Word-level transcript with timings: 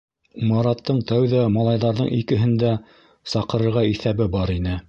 Мараттың 0.51 1.01
тәүҙә 1.11 1.43
малайҙарҙың 1.59 2.11
икеһен 2.21 2.57
дә 2.65 2.75
саҡырырға 3.35 3.89
иҫәбе 3.95 4.33
бар 4.39 4.59
ине. 4.61 4.77